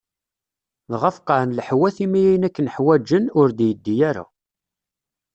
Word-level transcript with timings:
Dγa 0.91 1.09
feqqeεen 1.15 1.55
leḥwat 1.57 1.97
imi 2.05 2.19
ayen 2.27 2.47
akken 2.47 2.71
ḥwağen, 2.75 3.25
ur 3.39 3.47
d-yeddi 3.57 3.95
ara. 4.09 4.25